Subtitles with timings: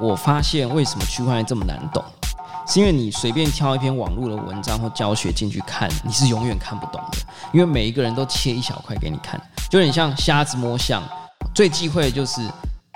[0.00, 2.02] 我发现为什么区块链这么难懂，
[2.66, 7.18] 是因为你随便挑一篇网络的文章或教学进去看，你是永远看不懂的，
[7.52, 11.02] 因为每一个人都切一小块给你看，就有点像瞎子摸象。
[11.54, 12.40] 最忌讳的就是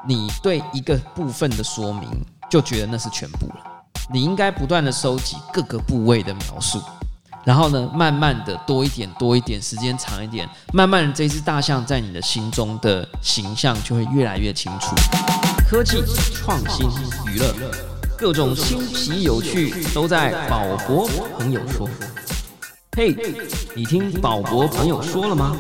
[0.07, 2.09] 你对一个部分的说明
[2.49, 3.57] 就觉得那是全部了，
[4.11, 6.81] 你应该不断的收集各个部位的描述，
[7.43, 14.95] 然后呢，慢慢的多一点多一点，时间长一点，慢慢的这只大象在你的心中的形象就会越来越清楚。
[15.67, 15.97] 科技
[16.35, 16.87] 创新
[17.27, 17.55] 娱乐，
[18.19, 21.89] 各种新奇有趣都在宝博朋友说。
[22.97, 23.17] 嘿，
[23.75, 25.57] 你听宝博朋友说了吗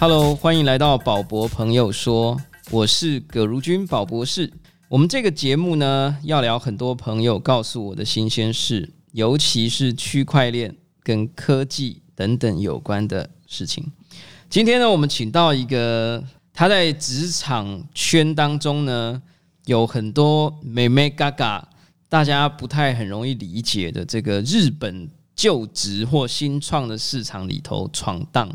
[0.00, 2.36] ？Hello，欢迎来到宝博朋友说，
[2.70, 4.52] 我是葛如君宝博士。
[4.88, 13.92] 我们这个节目呢，要聊很多朋友告诉我的新鲜事，尤其是区块链跟科技等等有关的事情。
[14.50, 16.24] 今天呢，我们请到一个。
[16.58, 19.20] 他在职场圈当中呢，
[19.66, 21.68] 有很多美美嘎嘎，
[22.08, 28.48] 大家不太很容易理解的这个日本就职或新创的市场里头闯荡，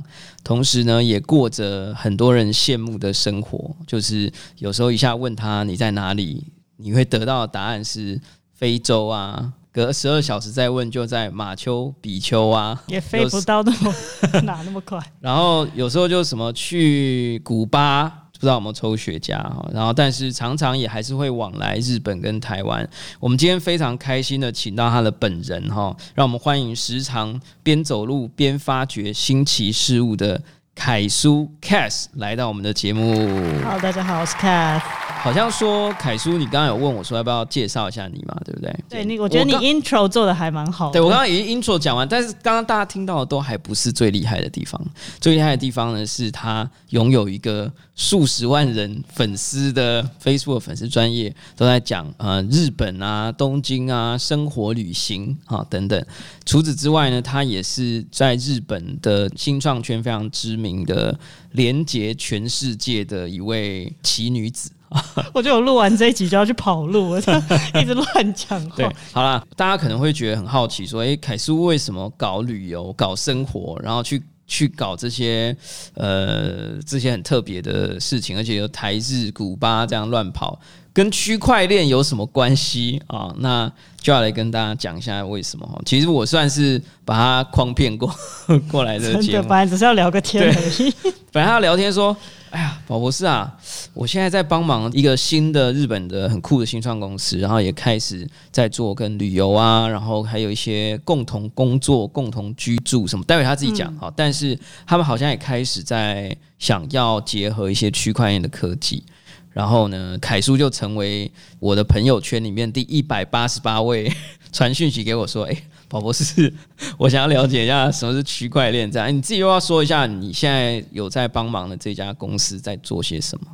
[0.44, 3.76] 同时呢，也过着很多人羡慕的生活。
[3.86, 6.44] 就是有时候一下问他你在哪里，
[6.78, 8.20] 你会得到的答案是
[8.56, 9.54] 非洲啊。
[9.74, 13.94] 隔十二小时再问，就在马丘比丘啊，也飞不到那么
[14.44, 15.00] 哪那么快。
[15.20, 19.66] 然后有时候就什么去古巴，不知道有没有抽雪茄哈。
[19.74, 22.86] 然后但是常常也还是会往来日本跟台湾。
[23.20, 30.42] 我们今天非常开心的请到他的本人哈，让我们欢迎时常边走路边发掘新奇事物的。
[30.74, 33.14] 凯叔 Cass 来到我们的节目。
[33.62, 34.82] Hello，大家好，我是 Cass。
[35.22, 38.36] 好像说凯叔，你刚刚有问我说要不要介绍一下你嘛？
[38.44, 38.76] 对不对？
[38.90, 40.90] 对，你我觉得你 Intro 做的还蛮好。
[40.92, 44.82] 对我刚刚已经 Intro 讲完，但是刚刚大家听到的都还不是最厉害的地方。
[45.20, 56.04] 最厉害的地方呢，是他拥有一个数十万人粉丝的 Facebook 粉丝专业，都在讲呃日本啊、东京啊、生活旅行啊等等。
[56.46, 60.62] 除此之外呢，他也是在日本的新创圈非常知名。
[60.62, 61.20] 名的
[61.52, 64.72] 连接全世界的一位奇女子
[65.34, 68.76] 我觉得我录完这一集就要去跑路， 我一直乱讲话。
[68.76, 75.56] 对，好啦，大家可能会觉得很好奇，说：“哎，凯叔为什么搞旅游、搞生活，然后去去搞这些
[75.94, 80.60] 呃这些很特别的事情，而且有台日、古巴这样乱跑？”
[80.94, 83.34] 跟区块链有什么关系啊？
[83.38, 83.72] 那
[84.02, 85.80] 就要来跟大家讲一下为什么哈。
[85.86, 88.14] 其实我算是把它诓骗过
[88.70, 90.94] 过来的节目，本来只是要聊个天而已。
[91.32, 92.16] 本来 他聊天说
[92.52, 93.56] ：“哎呀，宝博士啊，
[93.94, 103.24] 我现在在帮忙一个新的日本的很酷的新创公司，然后也开始在做跟旅游啊，然后还有一些共同工作、共同居住什么。
[103.24, 104.12] 待会他自己讲哈。
[104.14, 109.02] 但是他们好像也开始在想要结合一些区块链的科技。”
[109.52, 111.30] 然后呢，凯叔就成为
[111.60, 114.12] 我的朋友圈里面第一百八十八位
[114.52, 116.54] 传讯息给我说：“哎，宝博士，
[116.98, 118.90] 我想要了解一下什么是区块链。
[118.90, 123.48] 这样，你自己又要说一下，你现在有在帮忙的这家公司在做些什么？”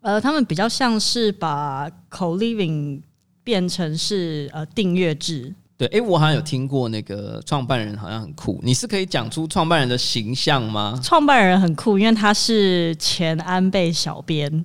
[0.00, 3.00] 呃，他们比较像是把 co-living
[3.42, 5.54] 变成是呃订阅制。
[5.76, 10.98] 对，哎，我好像有听过那个创办人好像很酷，你是可以讲出创办人的形象吗？
[11.02, 14.64] 创办人很酷，因为他是前安倍小编。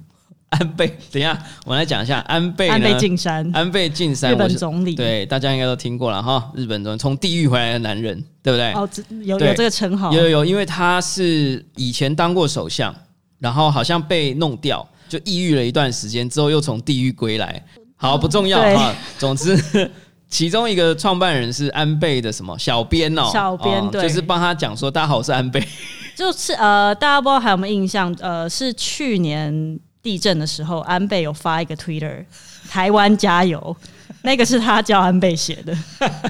[0.54, 2.68] 安倍，等一下，我来讲一下安倍。
[2.68, 4.94] 安倍晋三，安倍晋三，日本总理。
[4.94, 6.52] 对，大家应该都听过了哈。
[6.56, 8.72] 日本总从地狱回来的男人，对不对？
[8.74, 8.88] 哦，
[9.24, 10.14] 有有这个称号。
[10.14, 12.94] 有有有，因为他是以前当过首相，
[13.40, 17.64] 然后好像被弄掉，就抑郁了一段时间，之后又从地狱归来。
[17.96, 18.94] 好，不重要哈。
[19.18, 19.58] 总之，
[20.30, 23.30] 其中一个创办人是安倍的什么小编哦？
[23.34, 25.66] 小编对，就是帮他讲说，大家好，我是安倍。
[26.16, 28.16] 就是呃，大家不知道还有没有印象？
[28.20, 29.80] 呃，是去年。
[30.04, 32.24] 地震的时候，安倍有发一个 Twitter，
[32.70, 33.76] 台湾加油，
[34.24, 35.76] 那个是他叫安倍写的，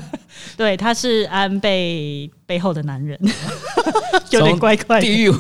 [0.56, 3.19] 对，他是安倍背后的男人，
[4.29, 5.01] 有点怪怪。
[5.01, 5.33] 地狱，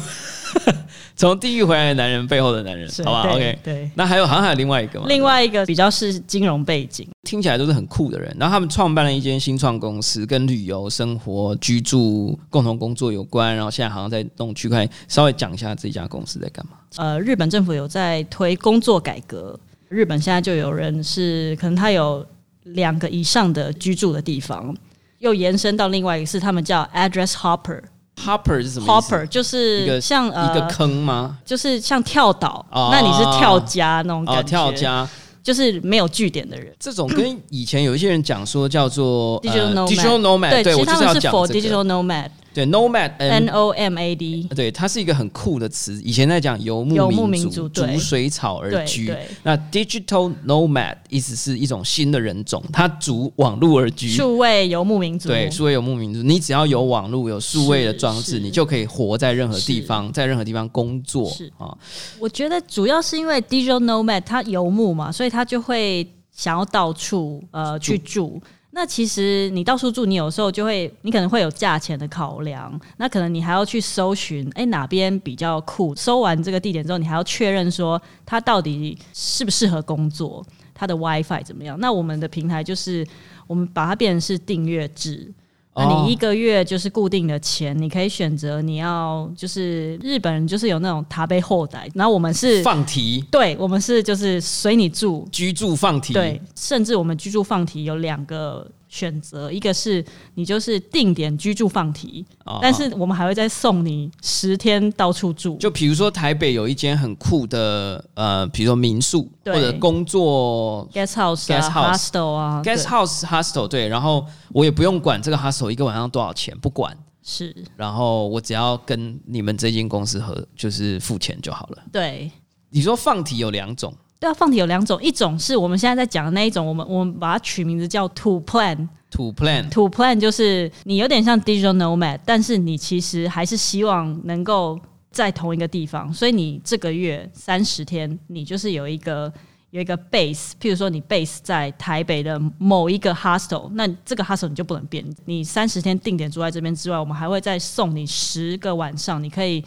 [1.15, 3.89] 从地狱回来的男人背后的男人，好吧？OK，对。
[3.95, 5.05] 那还有好像还有另外一个吗？
[5.07, 8.35] 另外一个比较是金融背景，听起来都是很酷的人。
[8.39, 13.55] 然后他们创办了一间新创公司，跟旅游、生活、居住、共同工作有关。
[13.55, 16.71] 然后现在好像在弄区块链，稍微讲一下这家公司在干嘛。
[16.97, 19.59] 呃，日本政府有在推工作改革。
[19.89, 22.25] 日本现在就有人是可能他有
[22.63, 24.75] 两个以上的居住的地方，
[25.19, 27.79] 又延伸到另外一个是他们叫 address hopper。
[28.21, 31.37] Hopper 是什么？hopper 就是一个像一个坑吗？
[31.45, 34.43] 就是像跳岛，那你是跳家那种感觉。
[34.43, 35.07] 跳家
[35.41, 36.73] 就是没有据点的人。
[36.79, 42.29] 这种跟以前有一些人讲说叫做 digital nomad，对，其实他们是 for digital nomad。
[42.53, 45.99] 对，nomad N O M A D，对，它是一个很酷的词。
[46.03, 49.13] 以前在讲游牧民民族逐水草而居。
[49.41, 54.09] 那 digital nomad 意思是一种新的人种，它逐网络而居。
[54.09, 61.75] 数位游牧民族，对，数位游牧民族，你只要有网络、有数位的是装置，你就可以活在任何地方，在任何地方工作是啊。
[62.19, 68.41] 我觉得主要是因为 digital nomad 它游牧嘛，所以它就会想要到处呃去住。
[68.75, 75.95] 那其实你到处住，你有时候就会，你可能会有价钱的考量，那可能你还要去搜寻，哎、哪边比较酷？
[75.95, 80.43] 搜完这个地点之后，你还要确认说它到底适不适合工作，
[80.73, 81.79] 它的 WiFi 怎么样？
[81.79, 83.05] 那我们的平台就是
[83.45, 85.31] 我们把它变成是订阅制，
[85.75, 86.03] 那哦。
[86.05, 93.23] 你一个月就是固定的钱，你可以选择你要就是日本人就是有那种塔贝后代，然后我们是放题。
[93.31, 100.05] 对我们是就是随你住，居住放题，对，甚至我们居住放题有两个选择，一个是
[100.35, 102.59] 你就是定点居住放题，哦。
[102.61, 121.79] 但是我们还会再送你十天到处住，就比如说台北有一间很酷的呃，比如说民宿或者工作 guest house 啊 guest house hostel 啊 guest house hostel 对，然后我也不用管这个 hostel 一个晚上多少钱，不管，是，然后我只要跟你们这间公司合，就是付钱就好了。
[121.91, 122.29] 对。
[122.75, 123.93] 你说放题有两种，
[124.23, 128.87] 对啊，放题有两种，一种是我们现在在讲的那一种，我们我们把它取名字叫 to plan。
[129.11, 134.79] To plan to plan 就是你有点像 digital nomad，但是你其实还是希望能够
[135.11, 139.31] 在同一个地方，所以你这个月三十天，你就是有一个
[139.71, 145.05] 有一个 base，譬如说你 base 在台北的某一个 hostel，那这个 hostel 你就不能变。
[145.25, 149.61] 你三十天定点住在这边之外，我们还会再送你十个晚上，你可以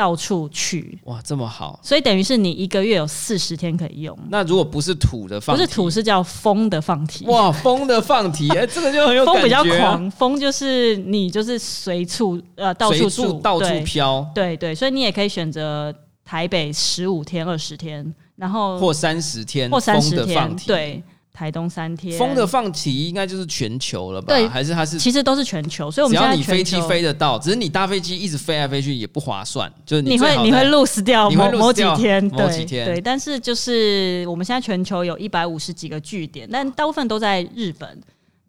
[0.00, 1.78] 到处去，哇，这么好。
[1.82, 4.18] 所以等于是你一个月有四十天可以用。
[4.30, 7.26] 那如果不是土的放，不是土，是叫风的放题。
[7.26, 15.94] 哇，风的放题， 哎、这个就很有风比较啊，狂，风就是你就是随处呃到随处住，到处飘，对对，所以你也可以选择
[16.24, 21.02] 台北十五天、二十天，然后或三十天，或三风十天，的放题，，对，
[21.32, 24.34] 台东三天，风的放题应该就是全球了吧？
[24.34, 38.00] 对还是它是其实都是全球，所以我只们只要你飞机飞得到，只是你搭飞机一直飞来飞去也不划算，就是你会你会 lose 掉某 lose 某几天，某对几天对，但是就是我们现在全球有一百五十几个据点，但大部分都在日本。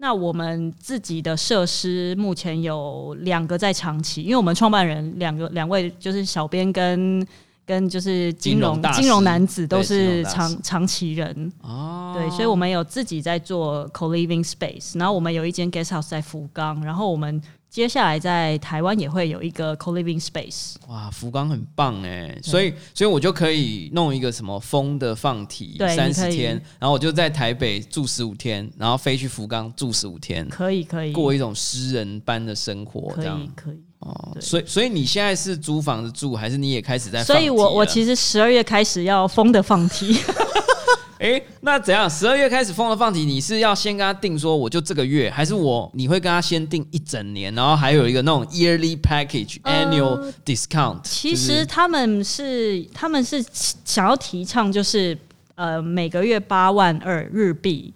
[0.04, 7.24] 那我们自己的设施目前有两个在长期，因为我们创办人两个两位就是小编跟
[7.66, 20.74] 跟就是金融金融男子都是长长期人，哦，对，所以我们有自己在做 co-living space，然后我们有一间 guest house 在福冈，然后我们接下来在台湾也会有一个 co-living space。
[20.90, 31.14] 哇，福冈很棒哎，所以所以我就可以弄一个什么风的放题对三十天，然后我就在台北住十五天，然后飞去福冈住十五天，可以可以。
[31.14, 33.42] 过一种诗人般的生活，可这样。
[33.42, 33.82] 以可以。
[34.02, 34.38] 哦。
[34.40, 37.40] 所以所以你现在是租房子住，还是你也开始在放所？
[37.40, 40.18] 以我我其实十二月开始要疯的放题，
[41.20, 42.10] 哎、那怎样？
[42.10, 50.96] 十二月开始疯的放题，你是要先跟他定说我就这个月，还是我你会跟他先定一整年，然后还有一个那种 yearly package、annual discount？
[50.96, 53.46] 呃其实他们是他们是
[53.86, 55.16] 想要提倡就是
[55.54, 57.94] 呃每个月八万二日币，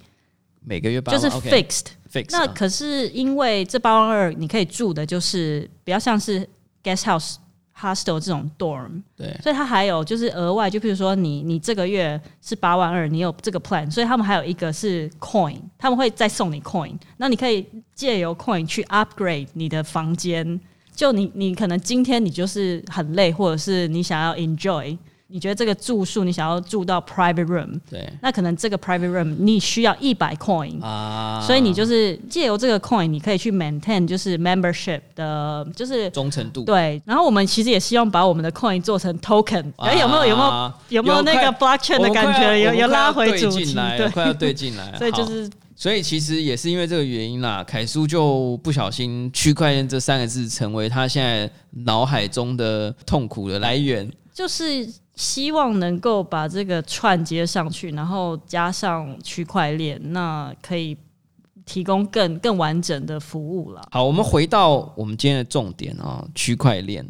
[0.63, 1.85] 每个月八万就是 fixed。
[2.29, 6.47] 那可是因为这八万二你可以住的就是比较像是
[6.83, 7.35] guest house。
[7.77, 20.57] hostel 这种 dorm，对所以它还有就是额外，就比如说你你这个月是八万二，你有这个 plan，所以他们还有一个是 coin，他们会再送你 coin，那你可以借由 coin 去 upgrade 你的房间。
[20.95, 36.63] 就你你可能今天你就是很累，或者是你想要 enjoy，你觉得这个住宿你想要住到 private room，对那可能这个 private room 你需要一百 coin，啊，所以你就是借由这个 coin，你可以去 maintain 就是 membership 的，就是忠诚度。
[36.63, 37.01] 对。
[37.05, 42.57] 然后我们其实也希望把我们的 coin 做成 token，哎、有没有有没有啊有没有那个 blockchain 的感觉？
[42.59, 44.07] 有有拉回主题，对。
[44.09, 44.93] 快要对进来。
[44.97, 51.49] 所以就是所以其实也是因为这个原因啦，凯叔就不小心“区块链”这三个字成为他现在
[51.83, 54.09] 脑海中的痛苦的来源。
[54.33, 60.97] 就是希望能够把这个串接上去，然后加上区块链，那可以
[61.65, 63.81] 提供更更完整的服务了。
[63.91, 67.05] 好，我们回到我们今天的重点啊、区块链，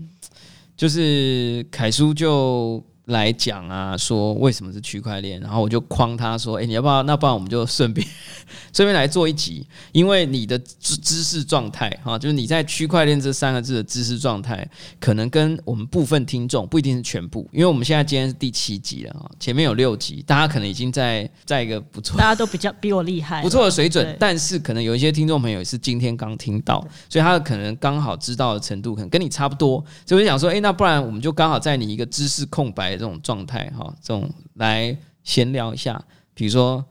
[0.77, 7.03] 就是凯叔就来讲啊，说为什么是区块链，然后我就框他说，哎，你要不要？
[7.03, 8.05] 那不然我们就顺便
[8.73, 14.67] 顺便来做一集，因为你的知知识状态哈，就是你在区块链这三个字的知识状态，
[14.99, 32.94] 可能跟我们部分听众不一定是全部，因为我们现在今天是第七集了啊，前面有六集，大家可能已经在在一个不错，大家都比较比我厉害，不错的水准，但是可能有一些听众朋友是今天刚听到，所以他可能刚好知道的程度可能跟你差不多，所以我就想说，哎，那不然我们就刚好在你一个知识空白。
[32.97, 36.83] 这种状态哈，这种来闲聊一下，比如说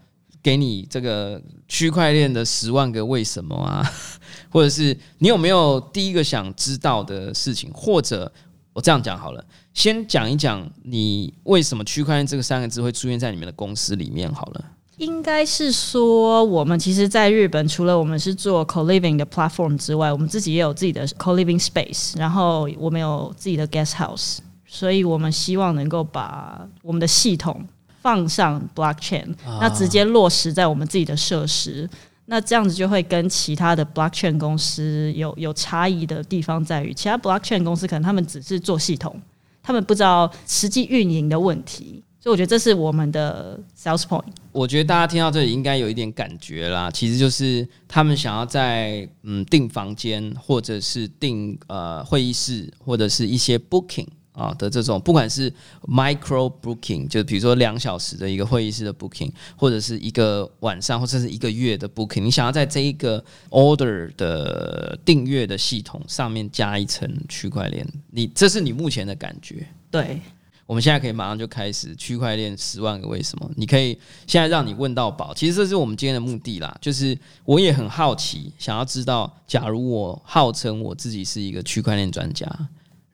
[0.42, 3.82] 给你这个区块链的十万个为什么啊，
[4.50, 8.30] 或者是你有没有第一个想知道的事情，或者
[8.72, 14.64] 我这样讲好了，先讲一讲你为什么区块链这个三个字会出现在你们的公司里面好了。
[14.98, 24.38] 应该是说，我们其实在日本，除了我们是做 co living 的 platform 之外，我们自己也有自己的 co living space，然后我们有自己的 guest house。
[24.74, 27.64] 所以我们希望能够把我们的系统
[28.02, 31.88] 放上 blockchain，那直接落实在我们自己的设施，
[32.26, 39.16] 那这样子就会跟其他的 blockchain 公司有有差异的地方在于，其他 blockchain 公司可能他们只是做系统，
[39.62, 44.24] 他们不知道实际运营的问题，所以我觉得这是我们的 sales point。
[44.50, 54.08] 我觉得大家听到这里应该有一点感觉啦，其实就是他们想要在嗯订房间，或者是订呃会议室，或者是一些 booking。
[54.34, 55.50] 啊的这种，不管是
[55.86, 69.66] micro booking，就比如说两小时的一个会议室的 booking，或者是一个晚上或者是一个月的 booking，你想要在这一个 order 的订阅的系统上面加一层区块链，你这是你目前的感觉？
[69.90, 70.20] 对，
[70.66, 73.48] 我们现在可以马上就开始区块链十万个为什么？
[73.54, 76.76] 你可以现在让你问到宝，其实这是我们今天的目的啦。
[76.80, 82.48] 就是我也很好奇，想要知道，假如我号称我自己是一个区块链专家。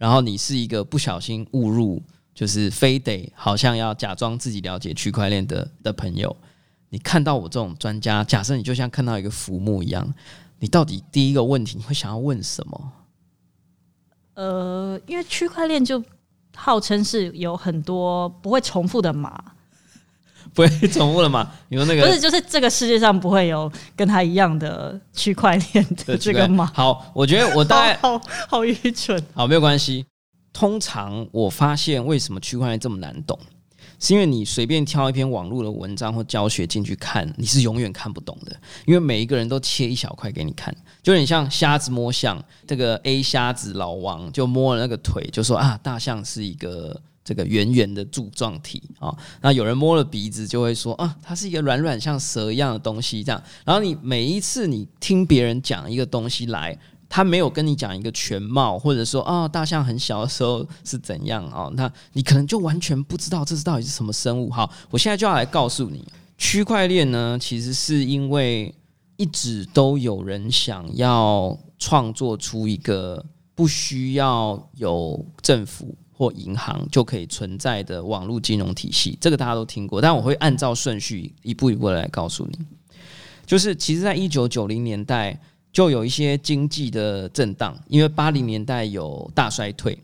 [0.01, 2.03] 然后你是一个不小心误入，
[2.35, 6.35] 就是非得好像要假装自己了解区块链的的朋友，
[6.89, 10.15] 你看到我这种专家，假设你就像看到一个浮木一样，
[10.59, 12.93] 你到底第一个问题你会想要问什么？
[14.37, 16.03] 呃，因为区块链就
[16.57, 19.53] 号称是有很多不会重复的码。
[20.53, 21.51] 不会重复了吗？
[21.69, 26.71] 你说那个不是，就是这个世界上不会有跟他一样的区块链的这个吗？
[26.75, 29.23] 好，我觉得我大概 好好愚蠢。
[29.33, 30.05] 好，没有关系。
[30.53, 33.39] 通常我发现为什么区块链这么难懂，
[34.01, 38.55] 是因为你随便挑一篇网络的文章或教学进去看，你是永远看不懂的。
[38.87, 42.43] 因为每一个人都切一小块给你看，就有点像瞎子摸象。
[42.67, 47.01] 这个 A 瞎子老王就摸了那个腿，就说啊，大象是一个。
[47.31, 53.41] 这个圆圆的柱状体啊，那有人摸了鼻子就会说啊，它是一个软软像蛇一样的东西，这样。
[53.65, 56.77] 然后你每一次你听别人讲一个东西来，
[57.09, 64.51] 他没有跟你讲一个全貌，或者说啊，大象很小的时候是怎样啊，那你可能就完全不知道这是到底是什么生物。
[64.51, 66.05] 好，我现在就要来告诉你，
[66.37, 68.75] 区块链呢，其实是因为
[69.17, 75.95] 一直都有人想要创作出一个不需要有政府。
[76.21, 82.59] 或银行就可以存在的网络金融体系，这个大家都听过，但我会按照顺序一步一步来告诉你。
[83.47, 85.41] 就是其实，在一九九零年代
[85.73, 89.99] 就有一些经济的震荡，因为八零年代有大衰退，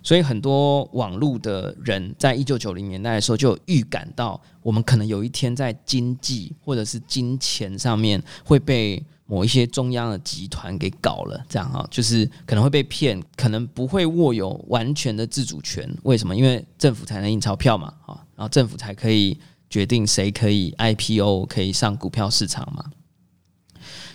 [0.00, 9.02] 所以很多网络的人在一九九零年代的时候就预感到，我们可能有一天在经济或者是金钱上面会被。
[9.30, 15.86] 某一些中央的集团给搞了，这样哈，就是可能会被骗，可能不会握有完全的自主权。
[16.04, 16.34] 为什么？
[16.34, 22.82] 因为政府才能印钞票嘛，啊，然后政府才可以决定谁可以 IPO，可以上股票市场嘛。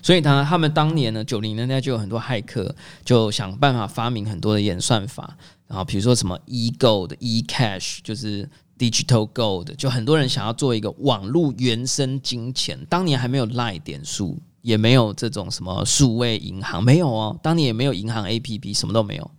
[0.02, 12.84] 所以呢，他们当年呢，九零年代就有很多骇客，就想办法发明很多的演算法，然后比如说什么 e gold、e cash，就是 digital gold，就很多人想要做一个网络原生金钱。
[12.90, 14.42] 当年还没有赖点数。
[14.64, 17.38] 也没有这种什么数位银行，没有哦。
[17.44, 19.32] 当年也没有银行 A P P，什么都没有。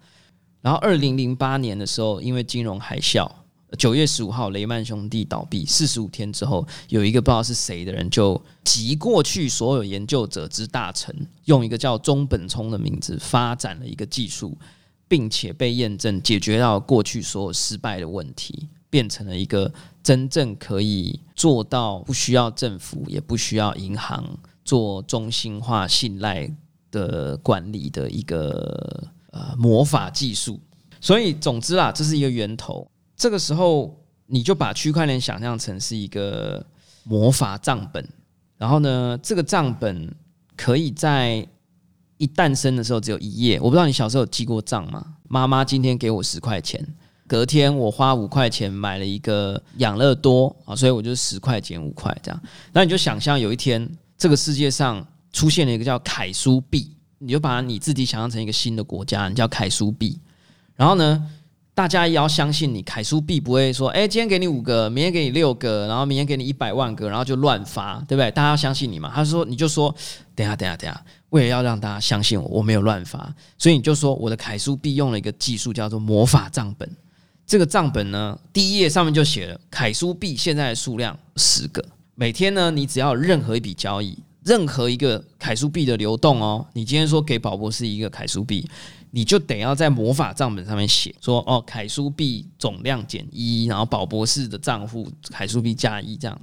[0.60, 3.26] 然后二零零八年的时候，因为金融海啸，
[3.78, 11.14] 九月十五号雷曼兄弟倒闭，四十五天之后，有一个不知道是谁的人就集过去所有研究者之大成，
[11.46, 14.56] 用一个叫中本聪的名字发展了一个技术，
[15.08, 24.22] 并且被验证解决到过去所有失败的问题，变成了一个真正可以做到不需要政府也不需要银行。
[24.64, 26.50] 做中心化信赖
[26.90, 30.58] 的管理的一个呃魔法技术，
[31.00, 32.88] 所以总之啦，这是一个源头。
[33.16, 33.94] 这个时候，
[34.26, 36.64] 你就把区块链想象成是一个
[37.04, 38.08] 魔法账本，
[38.56, 40.12] 然后呢，这个账本
[40.56, 41.46] 可以在
[42.16, 43.58] 一诞生的时候只有一页。
[43.58, 45.16] 我不知道你小时候有记过账吗？
[45.28, 46.84] 妈妈今天给我十块钱，
[47.26, 52.42] 隔天我花五块钱买了一个养乐多啊，所以我就十块减五块这样。
[52.72, 60.18] 那你就想象有一天这个世界上出现了一个叫凯苏币，你就把你自己想象成一个新的国家，你叫凯苏币。
[60.76, 61.30] 然后呢，
[61.74, 68.30] 大家也要相信你，凯苏币不会说，哎，今天给你五个，明天给你六个，然后明天给你一百万个，然后就乱发，对不对？
[68.30, 69.10] 大家要相信你嘛。
[69.14, 69.94] 他说，你就说，
[70.34, 71.04] 等下，等下，等下。
[71.30, 76.88] 为了要让大家相信我，我没有乱发，所以你就说我的凯苏币用了一个技术叫做魔法账本。
[77.44, 81.84] 这个账本呢，第一页上面就写了凯苏币现在的数量十个。
[82.14, 88.68] 每天呢，你只要任何一笔交易，任何一个凯苏币的流动哦，你今天说给宝博士一个凯苏币，
[89.10, 96.40] 你就得要在魔法账本上面写说哦，凯苏币总量减一，然后宝博士的账户凯苏币加一这样。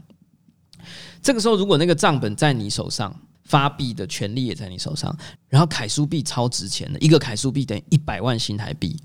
[1.22, 3.14] 这个时候，如果那个账本在你手上。
[3.44, 5.14] 发币的权利也在你手上，
[5.50, 8.96] 然后凯苏币超值钱的，一个凯苏币等于一百万新台币，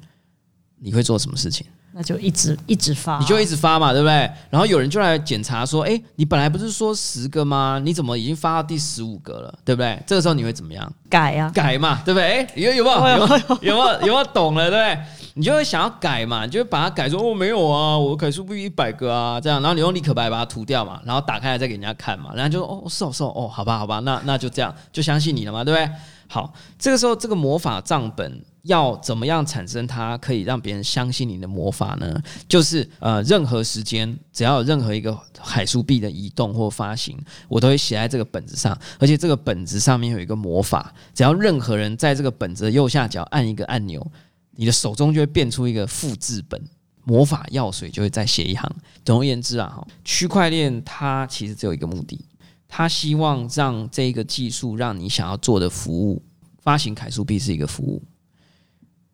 [0.78, 1.66] 你会做什么事情？
[1.96, 4.30] 那就一直一直发，你就一直发嘛，对不对？
[4.50, 7.80] 然后有人就来检查说：“哎，你本来不是说十个吗？
[7.82, 9.58] 你怎么已经发到第十五个了？
[9.64, 10.92] 对不对？”这个时候你会怎么样？
[11.08, 12.26] 改呀，改嘛，对不对？
[12.26, 13.26] 哎，有有没有有有
[13.62, 14.68] 有没有有没有懂了？
[14.68, 14.98] 对不对？
[15.32, 25.90] 你就会想要改嘛，你就会把它改说：“哦，没有啊，我可数不一百个啊，这样。”然后你用立可白把它涂掉嘛，然后打开来再给人家看嘛，人家就说：“哦，是哦是哦，哦，好吧好吧，那那就这样，就相信你了嘛，对不对？”
[26.28, 28.42] 好，这个时候这个魔法账本。
[28.66, 32.22] 要怎么样产生它可以让别人相信你的魔法呢？
[32.48, 37.16] 就是呃，任何时间只要有任何一个海苏币的移动或发行，
[37.48, 44.04] 我都会写在这个本子上，而且这个本子上面有一个魔法，只要任何人在这个本子的右下角按一个按钮，
[44.52, 46.60] 你的手中就会变出一个复制本，
[47.04, 48.70] 魔法药水就会再写一行。
[49.04, 52.24] 总而言之啊，区块链它其实只有一个目的，
[52.66, 56.20] 它希望让这个技术让你想要做的服务，
[56.62, 58.02] 发行凯苏币是一个服务。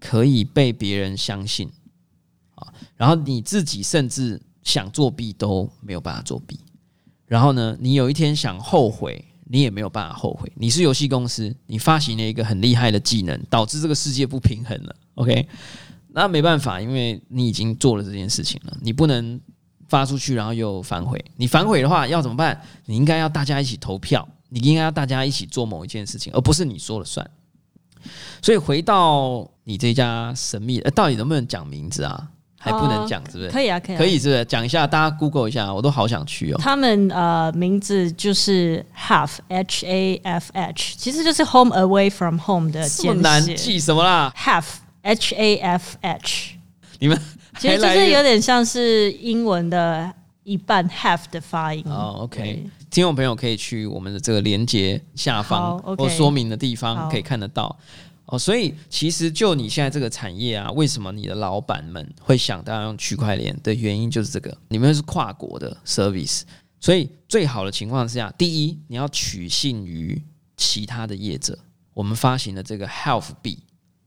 [0.02, 1.70] 可以被别人相信
[2.56, 2.66] 啊，
[2.96, 6.58] 然后你自己甚至想作弊都没有办法作弊。
[7.26, 10.52] 然后呢，你有一天想后悔，你也没有办法后悔。
[10.56, 14.96] 你是游戏公司，你发行了一个很厉害的技能，导致这个世界不平衡了。
[15.14, 15.48] OK，
[16.08, 19.40] 那没办法，因为你已经做了这件事情了，你不能
[19.88, 21.24] 发出去然后又反悔。
[21.36, 22.60] 你反悔的话要怎么办？
[22.86, 27.28] 你应该要大家一起投票，你应该要大家一起做某一件事情，而不是你说了算。
[28.40, 32.28] 所以回到你这家神秘，呃，到底能不能讲名字啊？
[32.64, 33.50] 还不能讲，是不是？
[33.50, 34.44] 可以啊，可以，可以，是不是？
[34.44, 36.58] 讲一下，大家 Google 一下，我都好想去哦。
[36.60, 43.20] 他们呃，名字就是 Half H A F H，其实就是 Home Away from Home 的简写。
[43.20, 44.64] 难记什么啦？Half
[45.02, 46.54] H A F H，
[47.00, 47.20] 你们
[47.58, 50.12] 其实就是有点像是英文的
[50.44, 52.18] 一半 half 的发音哦。
[52.20, 57.74] OK，听众朋友可以去我们的这个连接下方或说明的地方可以看得到。
[58.26, 66.42] 哦，所以其实就你现在这个产业啊，为什么你的老板们会想到用区块链的原因就是这个，你们是跨国的 service，
[66.78, 70.22] 所以最好的情况之下，第一你要取信于
[70.58, 71.58] 其他的业者，
[71.94, 73.58] 我们发行的这个 Health 币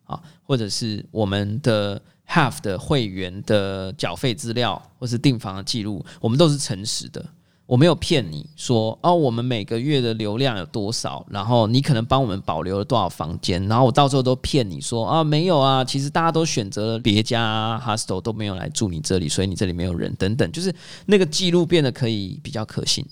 [0.04, 7.26] 啊，或者是我们的 Half 的会员的缴费资料，或是订房的记录，我们都是诚实的。
[7.68, 20.74] 我没有骗你说哦，我们每个月的流量有多少，然后你可能帮我们保留了多少房间，然后我到时候都骗你说啊没有啊，其实大家都选择了别家 hostel 都没有来住你这里，所以你这里没有人等等，就是
[21.08, 23.04] 那个记录变得可以比较可信，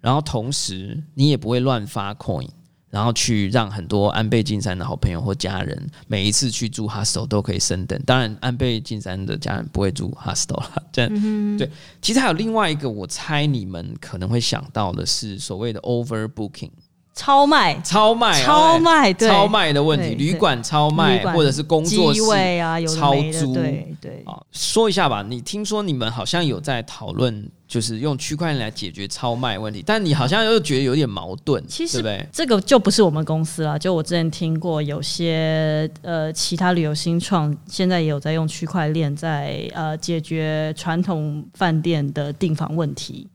[0.00, 2.48] 然后同时你也不会乱发 coin。
[2.90, 7.98] 然后去让很多安倍晋三的好朋友或家人，每一次去住 hostel 都可以升等。
[8.04, 10.82] 当然，安倍晋三的家人不会住 hostel 了。
[10.92, 11.70] 这样对。
[12.02, 16.70] 其实还有另外一个，我猜你们可能会想到的是所谓的 overbooking。
[17.12, 22.22] 超卖，超卖，超卖，超卖的问题，旅馆超卖，或者是工作室
[22.60, 25.22] 啊，超租，对对啊，说一下吧。
[25.28, 32.26] 你听说你们好像有在讨论，就是用区块链来解决超卖问题，但你好像又觉得有点矛盾，其实对？
[32.32, 33.78] 这个就不是我们公司了。
[33.78, 43.28] 就我之前听过，有些呃其他旅游新创现在也有在用区块链在呃解决传统饭店的订房问题。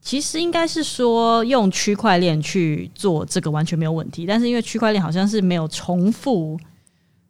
[0.00, 6.58] 其实应该是说用区块链去做这个完全没有问题，但是因为区块链好像是没有重复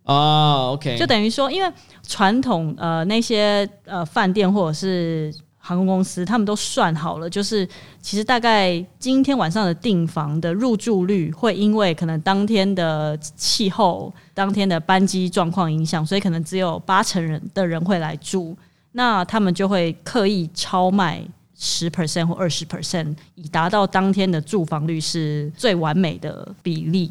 [0.04, 1.72] 啊，OK，就等于说，因为
[2.06, 7.68] 传统呃那些呃饭店或者是航空公司，他们都算好了，就是
[8.00, 18.56] 其实大概今天晚上的订房的入住率会因为可能当天的气候、当天的班机状况影响，所以可能只有八成人的人会来住，
[18.92, 21.22] 那他们就会刻意超卖。
[21.58, 27.10] 十 percent 或二十 percent，以达到当天的住房率是最完美的比例。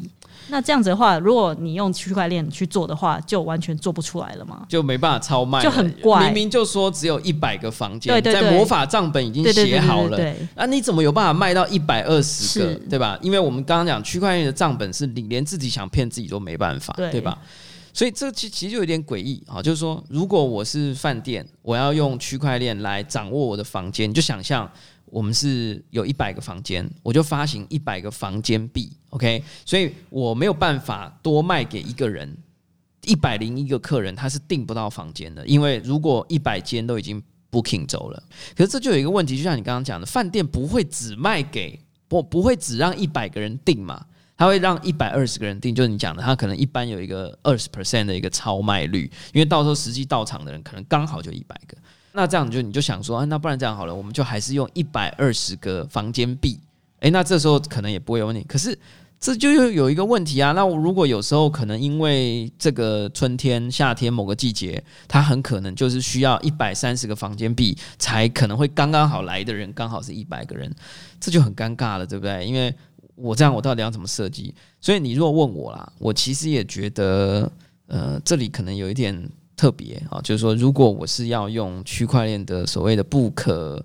[0.50, 4.66] 那这样子的话，如果你用区块链去做的话，就完全做不出来了吗？
[4.70, 13.20] 就没办法超卖，就很怪明明就说只有一百个房间，在魔法账本已经写好了，那你怎么有办法卖到一百二十个，对吧？
[13.22, 17.38] 因为我们刚刚讲区块链的账本是你连自己想骗自己都没办法，对对吧？
[17.98, 24.72] 所以这其其实就有点诡异啊，就是说，如果我是饭店，我要用区块链来掌握我的房间，你就想象
[25.06, 32.38] 我们是有一百个房间，我就发行一百个房间币，OK，所以我没有办法多卖给一个人，
[33.06, 38.24] 一百零一个客人他是订不到房间的，因为如果一百间都已经 booking 走了，
[38.56, 44.06] 可是这就有一个问题，就像你刚刚讲的，饭店不会只卖给不不会只让一百个人订嘛，
[44.38, 51.76] 他会让一百二十个人订，就是你讲的，他可能一般有一个二十 percent 的一个超卖率，因为到时候实际到场的人可能刚好就一百个，
[52.13, 56.60] 那这样你就你就想说，啊，那不然这样好了，我们就还是用一百二十个房间币，
[57.00, 58.78] 诶，那这时候可能也不会有问题，可是。
[59.19, 60.52] 这就又有一个问题啊！
[60.52, 70.71] 那我如果有时候可能因为这个春天、夏天某个季节，它很可能就是需要一百三十个房间币才可能会刚刚好来的人，刚好是一百个人，
[71.19, 72.45] 这就很尴尬了，对不对？
[72.45, 72.71] 因为
[73.17, 74.53] 我这样，我到底要怎么设计？
[74.80, 77.51] 所以你如果问我啦，我其实也觉得，
[77.88, 83.84] 呃，这里可能有一点特别啊，就是说，如果我是要用区块链的所谓的不可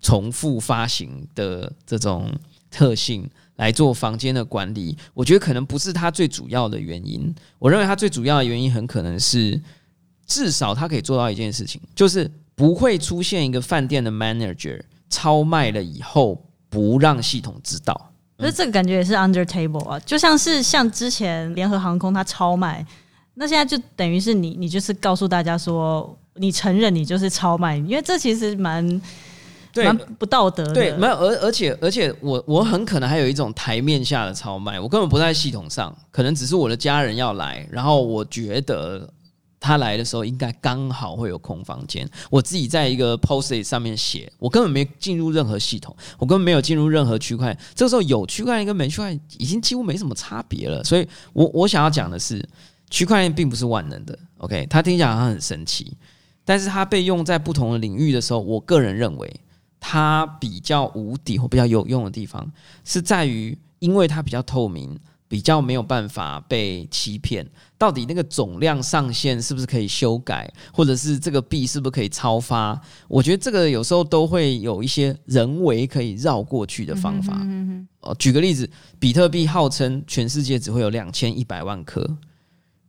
[0.00, 2.32] 重复发行的这种
[2.70, 7.32] 特性来做房间的管理，我觉得可能不是它最主要的原因。
[7.58, 9.60] 我认为它最主要的原因很可能是，
[10.26, 14.80] 至少它可以做到一件事情，就是不会出现一个饭店的 manager
[15.10, 18.11] 超卖了以后不让系统知道。
[18.38, 22.84] 可是这个感觉也是 under table 啊，就像是像之前联合航空它超卖，
[23.34, 29.00] 那现在就等于是你你就是告诉大家说，你承认你就是超卖，因为这其实蛮
[29.72, 30.74] 对蛮不道德的。
[30.74, 39.08] 对，没有，而而且而且我我很可能还有一种台面下的超卖，我根本不在系统上，可能只是我的家人要来，然后我觉得
[39.62, 52.46] 他来的时候应该刚好会有空房间，我自己在一个 post 上面写，我根本没进入任何系统，我根本没有进入任何区块，这个时候有区块链跟没区块链已经几乎没什么差别了，所以我我想要讲的是，
[52.90, 55.96] 区块链并不是万能的，OK，它听起来好像很神奇，
[56.44, 59.40] 但是它被用在不同的领域的时候，我个人认为。
[59.84, 62.48] 它比较无敌或比较有用的地方，
[62.84, 64.96] 是在于因为它比较透明，
[65.32, 67.48] 比较没有办法被欺骗。
[67.78, 72.78] 到底那个总量上限是不是可以修改，或者是这个币是不是可以超发？
[73.08, 77.40] 我觉得这个有时候都会有一些人为可以绕过去的方法。
[78.00, 78.68] 哦，举个例子，
[78.98, 82.06] 比特币号称全世界只会有两千一百万颗，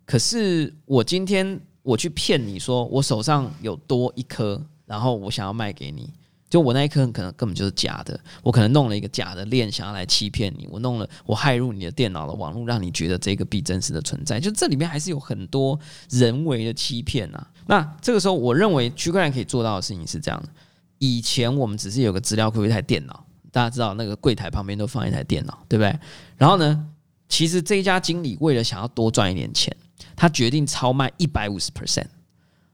[0.06, 6.10] 可是我今天我去骗你说我手上有多一颗，然后我想要卖给你。
[6.54, 10.68] 就我那一颗可能根本就是假的，我可能弄了一个假的链，想要来欺骗你。
[10.70, 14.40] 我弄了，我害入你的电脑的网络，让你觉得这个币真实的存在。
[14.40, 15.80] 就这里面还是有很多
[16.12, 17.50] 人为的欺骗啊。
[17.66, 20.50] 那这个时候，我认为区块链可以做到的事情是这样的：
[21.00, 26.00] 以前我们只是有个资料库，一台电脑，大家知道那个柜台旁边都放一台电脑，对不对？
[26.38, 26.86] 然后呢，
[27.28, 29.76] 其实这一家经理为了想要多赚一点钱，
[30.16, 32.06] 他决定超卖一百五十 percent。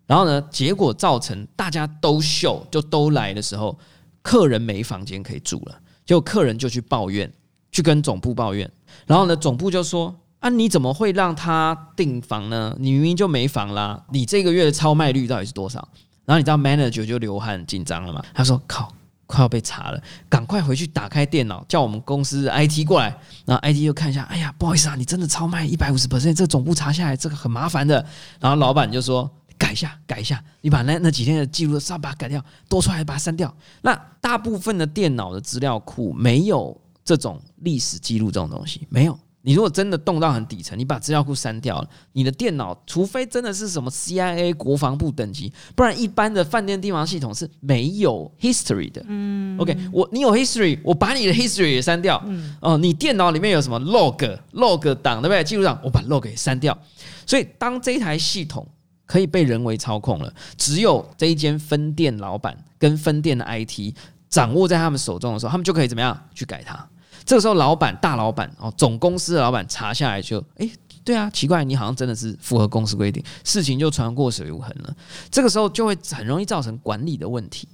[0.10, 3.78] 然后呢，结果造成大家都秀，就都来的时候，
[4.24, 7.32] 客人没房间可以住了，就客人就去抱怨，
[7.72, 8.68] 去跟总部抱怨。
[9.06, 12.76] 然后呢，总部就说：“啊，你怎么会让他订房呢？
[12.80, 14.04] 你明明就没房啦！
[14.12, 15.78] 你这个月的超卖率到底是多少？”
[16.26, 18.26] 然后你知道 manager 就流汗紧张了嘛？
[18.34, 18.92] 他说：“靠，
[19.28, 28.04] 快要被查了，赶快回去打开电脑，叫我们公司 IT 过来。”然后 IT 就看一下，哎呀，不好意思啊，你真的超卖一百五十 percent，这个总部查下来，这个很麻烦的。
[28.40, 29.30] 然后老板就说。
[29.60, 33.54] 改一下，改一下，你把那那几天的记录稍微把它改掉，多出来把它删掉。
[33.82, 39.20] 那大部分的电脑的资料库没有这种历史记录这种东西，没有。
[39.42, 49.02] 你如果真的动到很底层，你把资料库删掉了，你的电脑除非真的是什么 CIA 国防部等级，不然一般的饭店订房系统是没有 history 的。
[49.08, 52.22] 嗯，OK，我你有 history，我把你的 history 也删掉。
[52.28, 55.42] 嗯，哦，你电脑里面有什么 log log 档对不对？
[55.42, 56.78] 记录档我把 log 给删掉。
[57.26, 58.68] 所以当这台系统
[59.10, 63.96] 可以被人为操控了，只有这一间分店老板跟分店的 IT
[64.30, 66.88] 掌握在他们手中的时候，他们就可以怎么样去改它。
[67.26, 70.72] 这个时候，老板、大老板哦，总公司的老板查下来就，诶，
[71.04, 74.96] 对啊，奇怪，你好像真的是符合公司规定，事情就传过水无痕了。
[75.32, 77.68] 这个时候就会很容易造成管理的问题，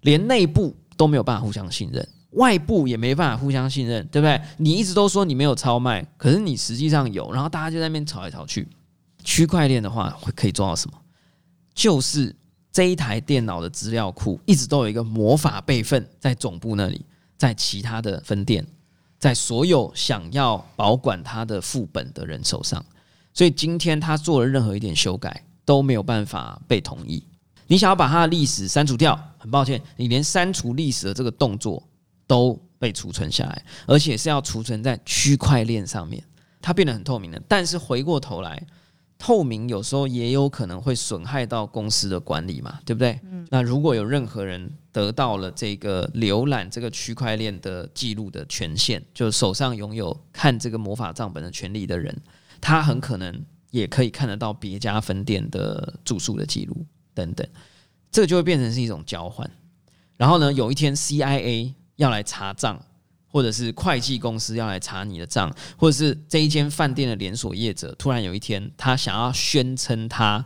[0.00, 4.40] 连内部都没有办法互相信任，外部也没办法互相信任，对不对？
[4.56, 8.66] 你一直都说你没有超卖，可是你实际上有，然后大家就在那边吵来吵去。
[9.22, 10.98] 区块链的话会可以做到什么？
[11.74, 12.34] 就是
[12.70, 17.04] 这一台电脑的资料库一直都有一个魔法备份在总部那里，
[17.38, 18.66] 在其他的分店，
[19.18, 22.84] 在所有想要保管它的副本的人手上。
[23.34, 27.26] 所以今天他做了任何一点修改都没有办法被同意。
[27.66, 31.82] 你想要把它的历史删除掉，很抱歉，你连删除历史的这个动作
[32.26, 36.22] 都被储存下来，而且是要储存在区块链上面，
[36.60, 37.40] 它变得很透明了。
[37.48, 38.62] 但是回过头来，
[39.24, 43.20] 透明有时候也有可能会损害到公司的管理嘛，对不对？
[43.50, 52.20] 那如果有任何人得到了这个浏览这个区块链的记录的权限，就是手上拥有看这个魔法账本的权利的人。
[52.60, 57.46] 他很可能也可以看得到别家分店的住宿的记录等等，
[58.10, 59.48] 这个就会变成是一种交换。
[60.16, 62.84] 然后呢，有一天 CIA 要来查账，
[63.32, 70.44] 或者是会计公司要来查你的账，或者是这一间饭店的连锁业者突然有一天他想要宣称他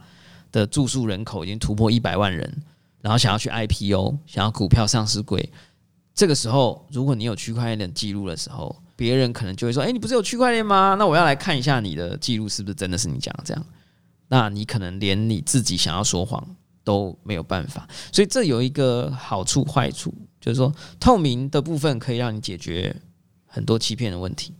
[0.51, 2.63] 的住宿人口已经突破一百万人，
[3.03, 5.53] 然后想要去 IPO，想要股票上市柜，
[6.15, 8.75] 这个时候如果你有区块链的记录的时候。
[8.99, 10.97] 别人可能就会说：“哎，你不是有区块链吗？
[10.99, 13.63] 那我要来看一下你的记录是不是真的是你讲的这样。”
[14.29, 17.87] 那你可能连你自己想要说谎都没有办法。
[18.11, 22.95] 所以这有一个好处坏处，就是说透明的部分可以让你解决
[23.45, 24.55] 很多欺骗的问题，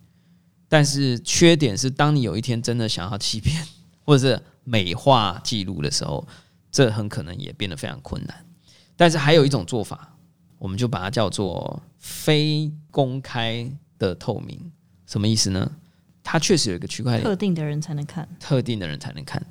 [0.69, 3.67] 但是缺点是，当你有一天真的想要欺骗
[4.05, 6.27] 或者是美化记录的时候，
[6.71, 8.45] 这很可能也变得非常困难。
[8.97, 10.17] 但是还有一种做法，
[10.59, 13.71] 我们就把它叫做非公开。
[13.99, 14.71] 的透明
[15.07, 15.73] 什么意思呢？
[16.23, 19.43] 它确实有一个区块链，特定的人才能看，特定的人才能看。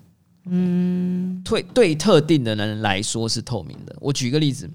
[0.47, 3.95] 嗯，对对，特定的人来说是透明的。
[3.99, 4.69] 我举一个例子，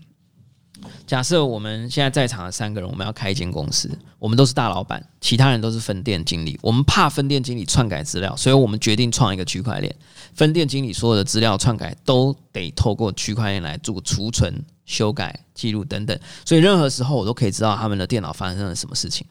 [1.07, 6.59] 假设我们现在在场的三个人，我们要开一间公司，我们都是大老板，其他人都是分店经理。
[6.63, 9.95] 我们怕分店经理篡改资料，所以我们决定创一个区块链，
[10.35, 16.19] 分店经理所有的资料篡改都得透过区块链来做储存、修改、记录等等。
[16.45, 19.27] 所以任何时候我都可以知道他们的电脑发生了什么事情。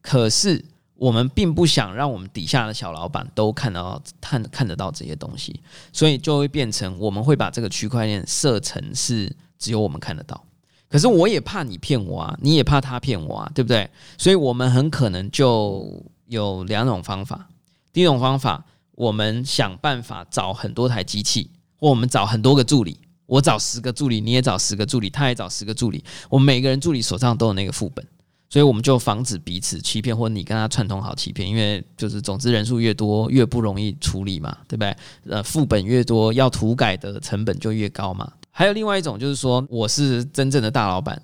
[0.00, 0.64] 可是
[0.96, 5.60] 我们并不想让我们底下的小老板都看到看看得到这些东西，
[5.92, 10.42] 所以就会变成我们会把这个区块链设成是只有我们看得到。
[10.88, 13.90] 可是我也怕你骗我啊，你也怕他骗我啊，对不对？
[14.16, 17.48] 所以我们很可能就有两种方法。
[17.92, 28.06] 第一种方法，我们想办法找很多台机器，或我们找很多个助理，我找十个助理，你也找十个助理，他也找十个助理，我们每个人助理手上都有那个副本。
[28.54, 34.96] 所以我们就防止彼此欺骗，或者你跟他串通好欺骗，因为就是总之人数越多越不容易处理嘛，对不对？
[35.28, 38.32] 呃，副本越多要涂改的成本就越高嘛。
[38.52, 41.20] 还有另外一种就是说，我是真正的大老板，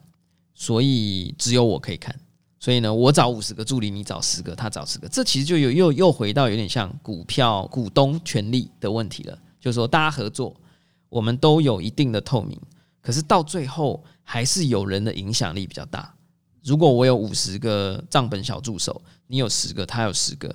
[0.57, 2.13] 所以只有我可以看。
[2.59, 9.39] 所以呢，我找五十个助理，你找十个，他找十个，这其实就有又又回到有点像股票股东权利的问题了。
[9.61, 10.53] 就是说，大家合作，
[11.09, 12.61] 我们都有一定的透明，
[13.01, 16.13] 可是到最后还是有人的影响力比较大。
[16.65, 20.55] 如果我有五十个账本小助手，你有十个，他有十个，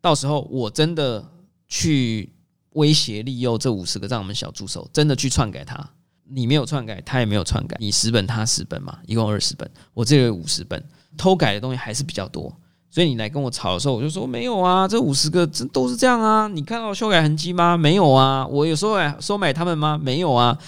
[0.00, 1.24] 到时候我真的
[1.66, 2.30] 去
[2.74, 5.88] 威胁利诱这五十个账本小助手，真的去篡改他，
[6.28, 10.82] 你没有篡改，他也没有篡改，你十本他十本嘛，一共二十本，我这个五十本，
[11.16, 12.54] 偷改的东西还是比较多，
[12.90, 17.76] 所以你来跟我吵的时候，我就说没有啊，这五十个这都是这样啊，你看到修改痕迹吗？
[17.76, 19.98] 没有啊，我有收买收买他们吗？
[19.98, 20.58] 没有啊。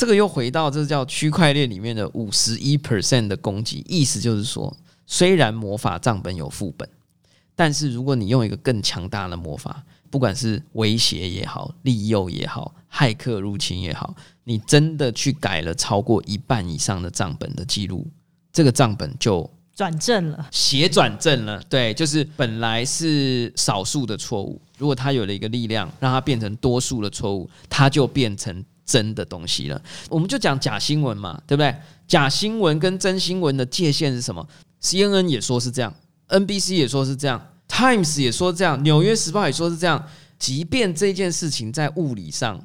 [0.00, 4.74] 这个又回到这叫区块链里面的五十一 percent 的攻击，意思就是说，
[5.06, 6.88] 虽然魔法账本有副本，
[7.54, 18.06] 但是如果你用一个更强大的魔法，不管是威胁也好、利诱也好、骇客入侵也好，你真的去改了超过一半以上的账本的记录，
[18.54, 21.62] 这个账本就转正了，斜转正了。
[21.68, 28.64] 对，就是本来是少数的错误，如果它有了一个力量，让它变成多数的错误，它就变成。
[28.90, 31.72] 真的东西了，我们就讲假新闻嘛，对不对？
[32.08, 34.44] 假新闻跟真新闻的界限是什么
[34.82, 35.94] ？CNN 也说是这样
[36.26, 40.04] ，NBC 也说是这样，Times 也说这样，纽约时报也说是这样。
[40.40, 42.60] 即便这件事情在物理上、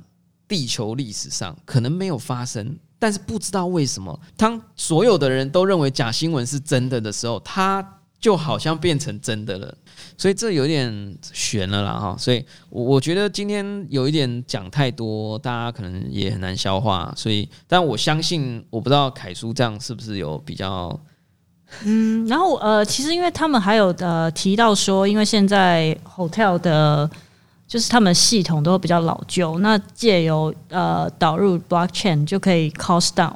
[0.47, 7.94] 地球历史上可能没有发生，但是不知道为什么，当所有的人都认为假新闻是真的的时候，它
[8.25, 9.77] 就好像变成真的了。
[10.17, 17.13] 所以这有点悬了啦哈，所以我我觉得今天有一点讲太多，大家可能也很难消化。
[17.15, 20.99] 所以，但我相信，我不知道凯叔这样是不是有比较，
[21.83, 27.07] 嗯，然后呃，其实因为他们还有呃提到说，因为现在 hotel 的，
[27.67, 33.35] 就是他们系统都比较老旧，那借由呃导入 blockchain 就可以 cost down。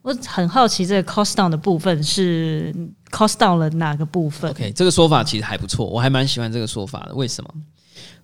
[0.00, 2.74] 我很好奇，这个 cost down 的部分是
[3.14, 7.14] cost 到了哪个部分？OK，这个说法其实还不错，我还蛮喜欢这个说法的。
[7.14, 7.54] 为什么？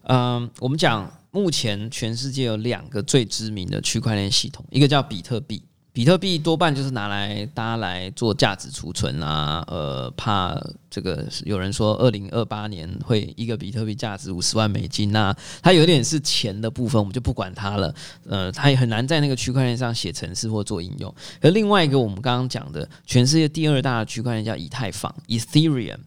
[0.08, 10.56] 嗯，我们讲目前全世界有两个最知名的区块链系统，一个叫比特币，比特币多半就是拿来大家来做价值储存啊，呃，怕
[10.88, 17.92] 这个有人说二零二八年会一个比特币价值五十万美金那它有点是钱的部分，我们就不管它了。
[18.28, 21.12] 呃，它也很难在那个区块链上写程式或做应用。
[21.40, 25.98] 而另外一个我们刚刚讲的，全世界第二大的区块链叫以太坊 （Ethereum），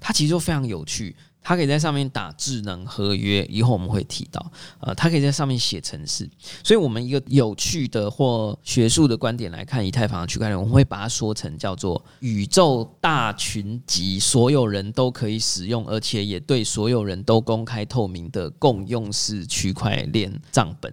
[0.00, 1.16] 它其实就非常有趣。
[1.46, 4.50] 它可以在上面打智能合约，以后我们会提到。
[4.80, 6.26] 呃，它可以在上面写程式，
[6.64, 20.90] 所以我们一个有趣的或学术的观点来看，以太坊的区块链，我们会把它说成叫做宇宙大群集，所有人都可以使用，而且也对所有人都公开透明的共用式区块链账本。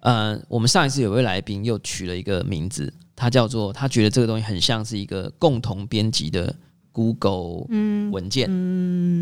[0.00, 6.54] 呃，我们上一次有位来宾又取了一个名字，他叫做他觉得这个东西很像是一个共同编辑的。
[6.94, 7.66] Google
[8.12, 8.46] 文件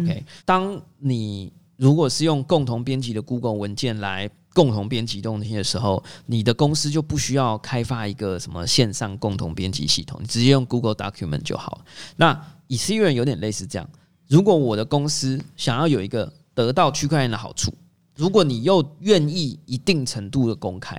[0.04, 0.24] ，OK。
[0.44, 11.82] 当你如果是用共同编辑的 Google 文件来共同编辑东西的时候，你的公司就不需要开发一个什么线上共同编辑系统，你直接用 Google Document 就好。
[12.16, 13.88] 那 Ethereum 有点类似这样。
[14.28, 17.72] 如果我的公司想要有一个得到区块链的好处，
[18.14, 20.94] 如果你又愿意一定程度的公开，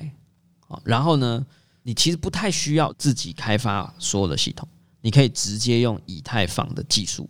[0.67, 1.45] 啊，然后呢，
[1.83, 4.67] 你其实不太需要自己开发所有的系统。
[5.05, 7.29] 你可以直接用以太坊的技术，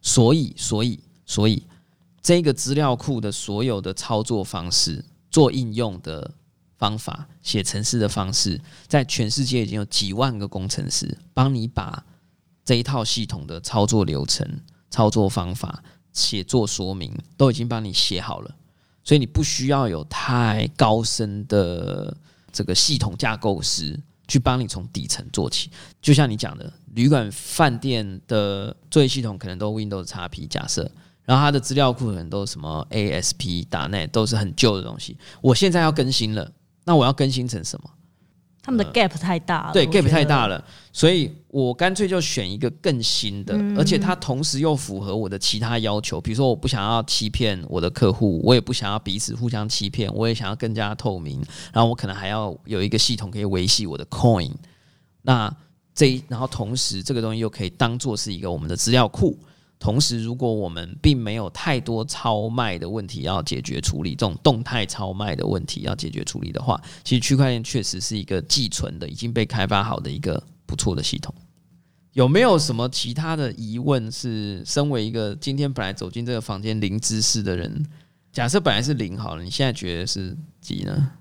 [0.00, 1.64] 所以，所以，所以，
[2.22, 6.32] 这个资料库的所有的操作方式、做应用的
[6.78, 12.06] 方法、写程式的方式，在全世界已经有几万个工程师帮你把
[12.64, 14.48] 这一套系统的操作流程、
[14.88, 18.54] 操作方法、写作说明都已经帮你写好了，
[19.02, 22.16] 所以你不需要有太高深的
[22.52, 24.00] 这个系统架构师。
[24.28, 30.90] 去帮你从底层做起，就像你讲的，旅馆、饭店的作业系统可能都 Windows XP 假设，
[31.24, 35.16] 然后它的资料库可能都什么 ASP 打内都是很旧的东西。
[35.40, 36.50] 我现在要更新了，
[36.84, 37.90] 那我要更新成什么？
[38.66, 46.20] 他们的 gap 太大了，对 gap 太大了，所以我干脆就选一个更新的，而且它同时又符合我的其他要求。
[46.20, 51.40] 比如说，我不想要欺骗我的客户，我也不想要彼此互相欺骗，我也想要更加透明。
[51.72, 54.50] 然后我可能还要有一个系统可以维系我的 coin。
[55.22, 55.48] 那
[55.94, 59.38] 这然后同时这个东西又可以当做是一个我们的资料库。
[59.78, 71.32] 同时，如果我们并没有太多超卖的问题要解决处理，这种动态超卖的问题要解决处理的话，其实区块链确实是一个寄存的、已经被开发好的一个不错的系统。
[72.14, 74.10] 有没有什么其他的疑问？
[74.10, 77.86] 是身为一个今天本来走进这个房间零知识的人，
[78.32, 81.12] 假设本来是零好了，你现在觉得是几呢？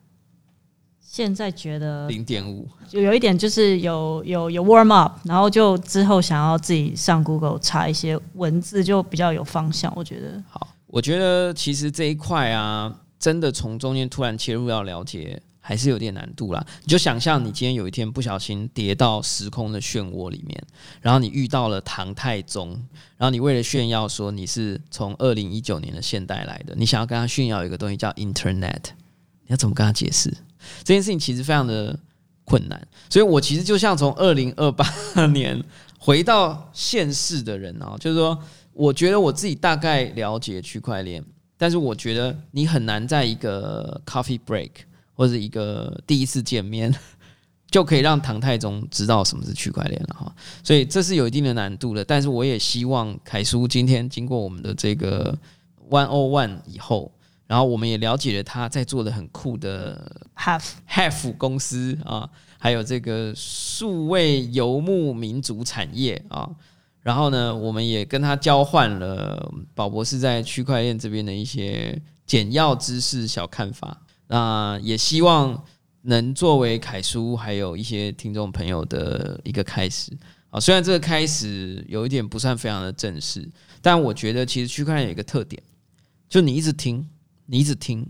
[1.15, 9.89] 现在觉得零点五，就有一点就是有有有 warm up，然后就之后想要自己上 Google 查一些文字，就比较有方向。
[9.95, 16.61] 我觉得好，我觉得其实这一块啊，真的从中间突然切入要了解，还是有点难度啦。
[16.83, 20.61] 你就想象你今天有一天不小心跌到时空的漩涡里面，
[20.99, 22.71] 然后你遇到了唐太宗，
[23.15, 28.83] 然后你为了炫耀说你是从二零一九年的现代来的，你想要跟他炫耀一个东西叫 Internet，
[29.43, 30.35] 你要怎么跟他解释？
[30.83, 31.97] 这件事情其实非常的
[32.43, 34.85] 困难，所以我其实就像从二零二八
[35.33, 35.59] 年
[35.97, 38.37] 回到现世的人啊，就是说，
[38.73, 41.23] 我觉得我自己大概了解区块链，
[41.57, 44.69] 但是我觉得你很难在一个 coffee break
[45.15, 46.93] 或者一个第一次见面
[47.71, 52.05] 就可以让唐太宗知道什么是区块链了哈，所以这是有一定的难度的。
[52.05, 55.35] 但是我也希望凯叔今天经过我们的这个
[55.89, 57.11] one o one 以后。
[57.47, 62.27] 然后我们也了解了他在做的很酷的 Half Half 公司啊，
[62.57, 66.49] 还有这个数位游牧民族产业啊。
[67.01, 74.01] 然后呢，我们也跟他交换了宝博士在区块链这边的一些简要知识、小看法。
[74.25, 75.63] 那也希望
[76.01, 80.11] 能作为凯叔还有一些听众朋友的一个开始
[80.49, 80.59] 啊。
[80.59, 83.47] 虽然这个开始有一点不算非常的正式，
[83.83, 85.61] 但我觉得其实区块链有一个特点，
[86.27, 87.07] 就你一直听。
[87.45, 88.07] 你一直听，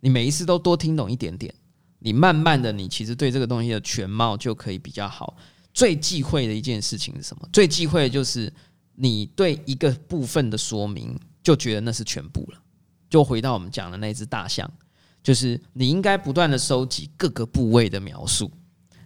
[0.00, 1.54] 你每一次都多听懂一点点，
[1.98, 5.36] 你慢慢的，你其实对这个东西的全貌就可以比较好。
[5.74, 7.48] 最忌讳的一件事情是什么？
[7.52, 8.52] 最忌讳的就是
[8.94, 12.60] 你对一个部分的说明就觉得那是全部了。
[13.08, 14.70] 就回到我们讲的那只大象，
[15.22, 18.50] 就是你应该不断的收集各个部位的描述。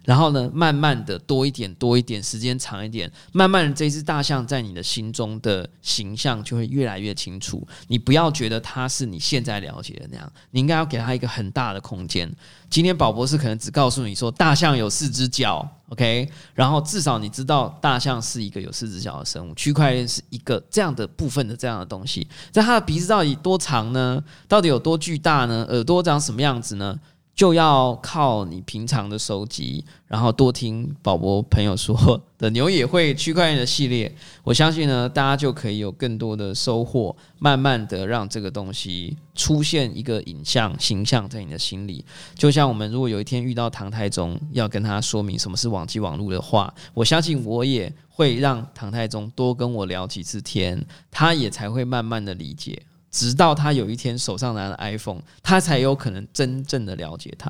[0.03, 7.65] 然后呢，慢慢的多一点，多一点，时间长一点，慢慢的这只大象在你的心中的形象就会越来越清楚。
[7.87, 12.29] 你不要觉得它是你现在了解的那样，你应该要给它一个很大的空间。
[12.69, 19.53] 今天宝博士可能只告诉你说大象有四只脚，OK，然后至少你知道大象是一个有四只脚的生物。
[19.53, 24.21] 区块链是一个这样的部分的这样的东西，在它的鼻子到底多长呢？
[24.47, 25.65] 到底有多巨大呢？
[25.69, 26.99] 耳朵长什么样子呢？
[27.35, 34.13] 就要靠你平常的收集，然后多听宝博朋友说的牛也会区块链的系列，
[34.43, 42.05] 我相信呢，大家就可以有更多的收获，慢慢的让这个东西出现一个影像形象在你的心里。
[42.35, 52.79] 就像我们如果有一天遇到唐太宗，要跟他说明什么是网际网络的话，我相信我也会让唐太宗多跟我聊几次天，他也才会慢慢的理解。
[53.13, 57.47] 直到他有一天手上拿了 iPhone，他才有可能真正的了解它。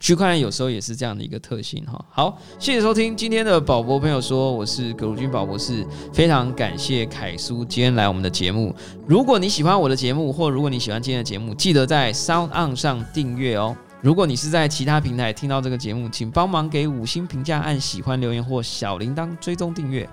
[0.00, 2.04] 区块链有时候也是这样的一个特性哈。
[2.10, 8.74] 好，谢谢收听今天的宝博朋友说，我是葛如君宝博士，非常感谢凯叔今天来我们的节目。
[9.06, 13.76] 如果你喜欢我的节目，或如果你喜欢今天的节目，记得在 Sound On 上订阅哦。
[14.00, 20.08] 如果你是在其他平台听到这个节目，请帮忙给五星评价、按喜欢、留言或小铃铛追踪订阅。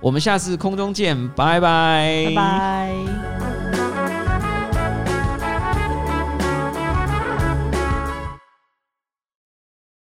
[0.00, 3.83] 我们下次空中见，拜拜，拜拜。